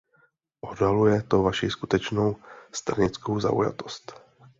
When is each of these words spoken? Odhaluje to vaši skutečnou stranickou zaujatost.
Odhaluje 0.63 1.21
to 1.21 1.43
vaši 1.45 1.69
skutečnou 1.69 2.35
stranickou 2.73 3.39
zaujatost. 3.39 4.13